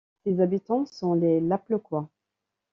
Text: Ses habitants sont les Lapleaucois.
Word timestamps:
Ses 0.23 0.39
habitants 0.39 0.87
sont 0.87 1.13
les 1.13 1.39
Lapleaucois. 1.39 2.09